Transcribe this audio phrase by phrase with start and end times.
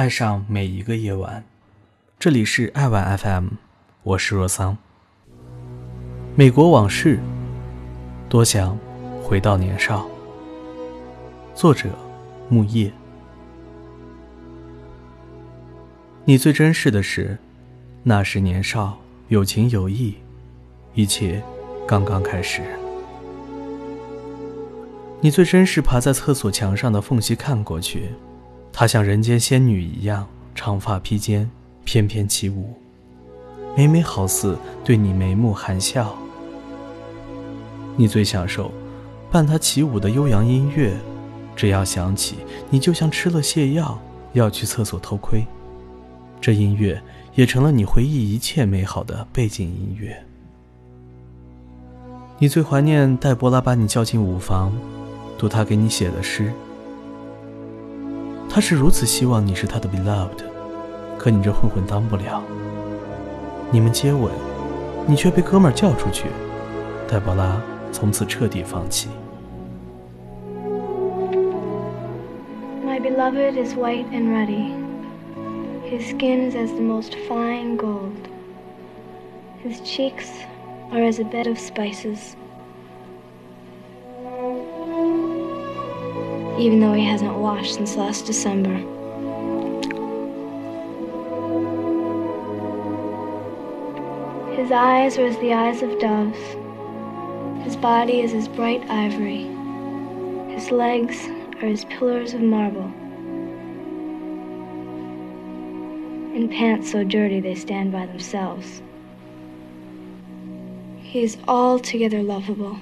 [0.00, 1.44] 爱上每一个夜晚。
[2.18, 3.48] 这里是爱晚 FM，
[4.02, 4.74] 我是若桑。
[6.34, 7.20] 美国往事，
[8.26, 8.78] 多想
[9.22, 10.08] 回到年少。
[11.54, 11.90] 作者：
[12.48, 12.90] 木叶。
[16.24, 17.36] 你最珍视的是，
[18.02, 18.98] 那时年少，
[19.28, 20.16] 有情有义，
[20.94, 21.42] 一切
[21.86, 22.62] 刚刚开始。
[25.20, 28.08] 你最珍视爬在厕所墙上的缝隙看过去，
[28.80, 31.50] 她像人间仙女一样，长发披肩，
[31.84, 32.72] 翩翩起舞，
[33.76, 36.16] 每每好似对你眉目含笑。
[37.94, 38.72] 你最享受
[39.30, 40.96] 伴她起舞的悠扬音乐，
[41.54, 42.36] 只要响起，
[42.70, 44.00] 你就像吃了泻药，
[44.32, 45.44] 要去厕所偷窥。
[46.40, 47.02] 这音乐
[47.34, 50.24] 也成了你回忆一切美好的背景音乐。
[52.38, 54.72] 你最怀念黛博拉把你叫进舞房。
[55.36, 56.50] 读她给你写的诗，
[58.52, 60.42] 他是如此希望你是他的 beloved，
[61.16, 62.42] 可你这混混当不了。
[63.70, 64.28] 你们接吻，
[65.06, 66.24] 你却被哥们儿叫出去。
[67.06, 67.62] 黛博拉
[67.92, 69.08] 从此彻底放弃。
[72.84, 74.72] My beloved is white and ruddy.
[75.88, 78.28] His skin is as the most fine gold.
[79.64, 80.26] His cheeks
[80.90, 82.34] are as a bed of spices.
[86.60, 88.74] Even though he hasn't washed since last December.
[94.54, 96.38] His eyes are as the eyes of doves.
[97.64, 99.44] His body is as bright ivory.
[100.52, 101.28] His legs
[101.62, 102.92] are as pillars of marble.
[106.36, 108.82] In pants so dirty they stand by themselves.
[110.98, 112.78] He is altogether lovable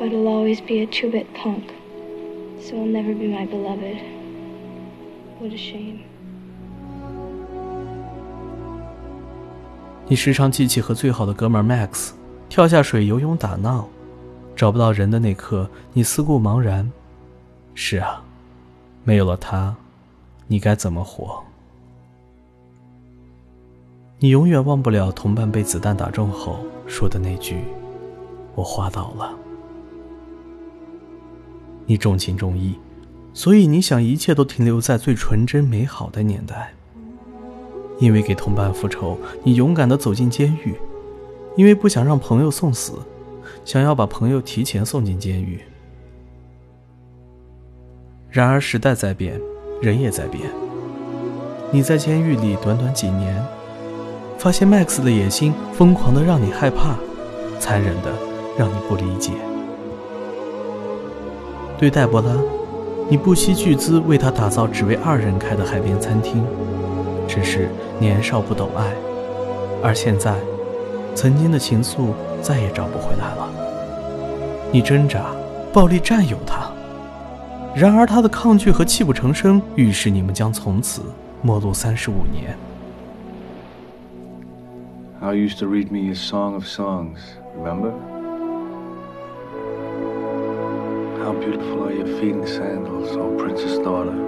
[0.00, 1.64] but he'll always be a two-bit punk,
[2.58, 3.98] so he'll never be my beloved.
[5.38, 5.98] What a shame.
[10.08, 12.12] 你时常记起和最好的哥们 Max
[12.48, 13.86] 跳下水游泳打闹，
[14.56, 16.90] 找不到人的那刻，你思故茫然。
[17.74, 18.24] 是啊，
[19.04, 19.76] 没有了他，
[20.46, 21.44] 你该怎么活？
[24.18, 27.58] 你永远忘不了同伴被子弹打中后说的那句
[28.56, 29.36] ：“我滑倒了。”
[31.90, 32.76] 你重情重义，
[33.34, 36.72] 所以你想一切都停留在最纯真美好的年代。
[37.98, 40.74] 因为给同伴复仇，你勇敢地走进监狱；
[41.56, 42.92] 因为不想让朋友送死，
[43.64, 45.58] 想要把朋友提前送进监狱。
[48.30, 49.40] 然而时代在变，
[49.82, 50.44] 人也在变。
[51.72, 53.44] 你在监狱里短短几年，
[54.38, 56.96] 发现 Max 的野心疯狂的让你害怕，
[57.58, 58.12] 残忍的
[58.56, 59.32] 让你不理解。
[61.80, 62.28] 对黛博拉，
[63.08, 66.44] 你不惜巨资为她打造只为二人开的海边餐厅，
[67.26, 68.92] 只是年少不懂爱，
[69.82, 70.34] 而现在，
[71.14, 72.08] 曾经的情愫
[72.42, 73.48] 再也找不回来了。
[74.70, 75.28] 你挣扎，
[75.72, 76.70] 暴力占有她，
[77.74, 81.00] 然而她的抗拒和泣不成声，预示你们将从此
[81.40, 82.54] 陌路三十五年。
[85.18, 87.20] How used to read me a song of songs,
[87.58, 87.92] remember?
[91.30, 94.18] How beautiful are your feet in sandals, oh princess daughter.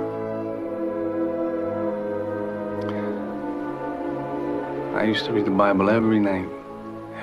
[4.96, 6.48] I used to read the Bible every night.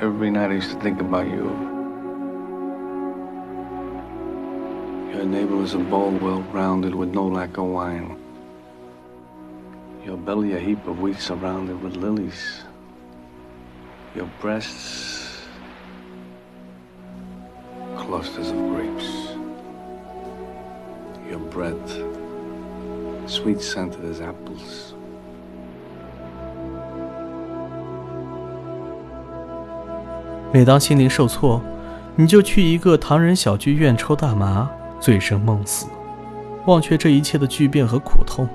[0.02, 1.46] Every night I used to think about you.
[5.14, 8.20] Your navel is a bowl well rounded with no lack of wine.
[10.04, 12.64] Your belly a heap of wheat surrounded with lilies.
[14.14, 15.38] Your breasts
[17.96, 19.19] clusters of grapes
[21.30, 21.76] your breath,
[23.28, 24.94] sweet scented as apples.
[30.52, 31.62] 每当心灵受挫，
[32.16, 34.70] 你就去一个唐人小剧院抽大麻，
[35.00, 35.86] 醉生梦死，
[36.66, 38.48] 忘却这一切的巨变和苦痛。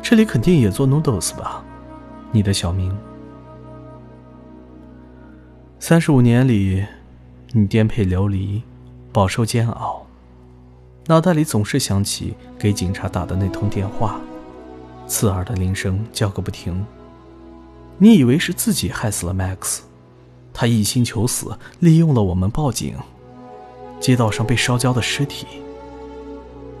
[0.00, 1.64] 这里肯定也做 noodles 吧？
[2.30, 2.96] 你的小名。
[5.80, 6.84] 三十五年里，
[7.52, 8.62] 你颠沛流离，
[9.12, 10.03] 饱受煎熬。
[11.06, 14.18] 脑袋里总是想起给警察打的那通电话，
[15.06, 16.84] 刺耳的铃声叫个不停。
[17.98, 19.80] 你以为是自己害死了 Max，
[20.52, 22.94] 他一心求死，利用了我们报警。
[24.00, 25.46] 街道上被烧焦的尸体。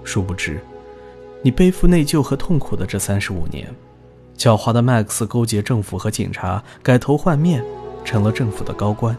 [0.02, 0.60] 殊不知，
[1.42, 3.74] 你背负内疚和痛苦的这三十五年，
[4.36, 7.64] 狡猾的 Max 勾结政府和警察，改头换面，
[8.04, 9.16] 成了政府的高官。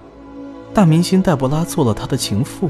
[0.73, 2.69] 大明星黛博拉做了他的情妇。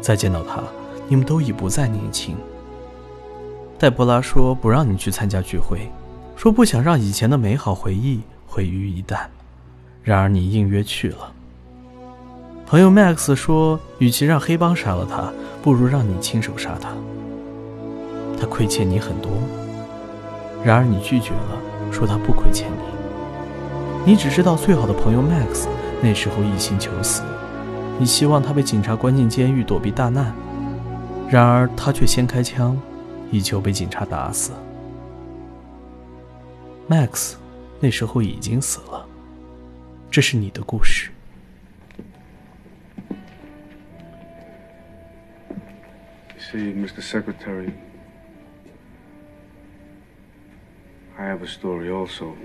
[0.00, 0.62] 再见到他。
[1.08, 2.36] 你们都已不再年轻，
[3.78, 5.90] 黛博拉说不让你去参加聚会，
[6.36, 9.20] 说不想让以前的美好回忆毁于一旦。
[10.02, 11.32] 然而你应约去了。
[12.66, 15.32] 朋友 Max 说，与其让黑帮杀了他，
[15.62, 16.90] 不如让你亲手杀他。
[18.38, 19.30] 他亏欠你很多。
[20.62, 24.12] 然而你拒绝了，说他不亏欠你。
[24.12, 25.66] 你只知道最好的朋友 Max
[26.02, 27.22] 那时候一心求死，
[27.98, 30.34] 你希望他被警察关进监狱躲避大难，
[31.29, 32.79] 然而他却先开枪，
[33.31, 34.53] 以求被警察打死。
[36.89, 37.35] Max
[37.79, 39.07] 那时候已经死了。
[40.11, 41.09] 这是你的故事。
[46.35, 47.01] You see, Mr.
[47.01, 47.71] Secretary,
[51.17, 52.35] I have a story also.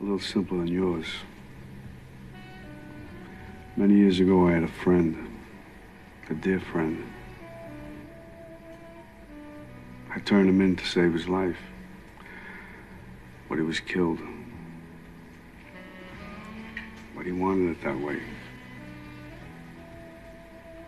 [0.00, 1.06] A little simpler than yours.
[3.76, 5.16] Many years ago, I had a friend,
[6.31, 7.03] a dear friend.
[10.15, 11.57] I turned him in to save his life,
[13.49, 14.19] but he was killed.
[17.17, 18.15] But he wanted it that way.
[18.15, 18.21] It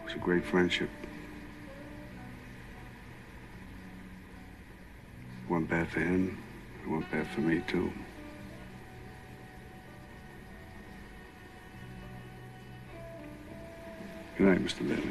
[0.05, 0.89] was a great friendship.
[5.43, 6.41] It went bad for him.
[6.85, 7.91] It went bad for me, too.
[14.36, 14.86] Good night, Mr.
[14.86, 15.02] Bailey.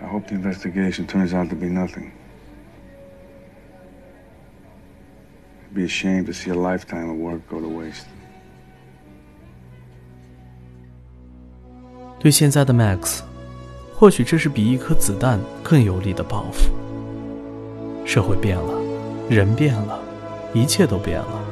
[0.00, 2.12] I hope the investigation turns out to be nothing.
[5.64, 8.06] I'd be ashamed to see a lifetime of work go to waste.
[12.20, 13.22] 对现在的 Max，
[13.94, 16.70] 或许这是比一颗子弹更有力的报复。
[18.07, 18.73] 社会变了，
[19.29, 19.99] 人变了，
[20.53, 21.43] 一切都变了。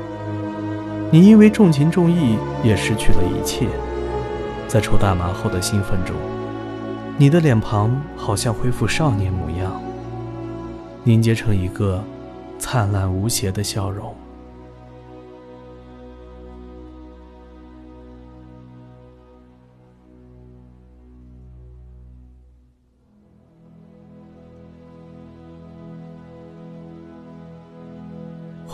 [1.12, 3.68] 你因为重情重义，也失去了一切。
[4.66, 6.16] 在抽大麻后的兴奋中。
[7.18, 9.82] 你的脸庞好像恢复少年模样，
[11.04, 12.02] 凝结成一个
[12.58, 14.16] 灿烂无邪的笑容。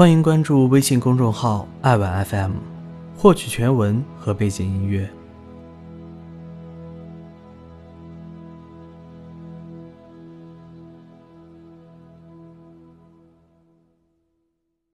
[0.01, 2.53] 欢迎关注微信公众号“爱晚 FM”，
[3.15, 5.07] 获取全文和背景音乐。